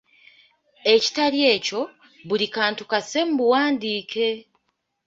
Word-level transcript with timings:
Ekitali 0.93 1.39
ekyo, 1.53 1.81
buli 2.27 2.45
kantu 2.55 2.83
kasse 2.91 3.19
mu 3.27 3.35
buwandiike. 3.39 4.27